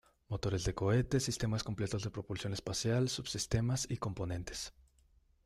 Motores 0.29 0.63
de 0.63 0.73
cohetes, 0.73 1.21
sistemas 1.25 1.63
completos 1.63 2.01
de 2.03 2.09
propulsión 2.09 2.53
espacial, 2.53 3.07
sub-sistemas 3.07 3.85
y 3.87 3.97
componentes. 3.97 4.73